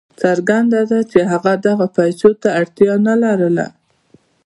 [0.21, 3.67] څرګنده ده چې هغه دغو پیسو ته اړتیا نه لرله.